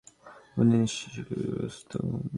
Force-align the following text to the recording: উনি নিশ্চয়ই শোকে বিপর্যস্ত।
উনি 0.57 0.75
নিশ্চয়ই 0.75 1.11
শোকে 1.15 1.33
বিপর্যস্ত। 1.39 1.91